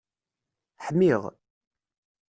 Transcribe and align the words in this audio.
Ḥmiɣ. 0.85 1.21